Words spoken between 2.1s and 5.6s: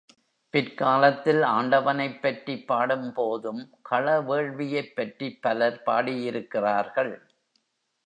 பற்றிப் பாடும்போதும் களவேள்வியைப் பற்றிப்